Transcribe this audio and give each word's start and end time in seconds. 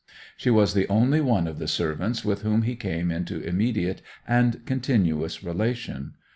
She 0.35 0.49
was 0.49 0.73
the 0.73 0.87
only 0.89 1.21
one 1.21 1.45
of 1.45 1.59
the 1.59 1.67
servants 1.67 2.25
with 2.25 2.41
whom 2.41 2.63
he 2.63 2.75
came 2.75 3.11
into 3.11 3.39
immediate 3.39 4.01
and 4.27 4.65
continuous 4.65 5.43
relation. 5.43 6.15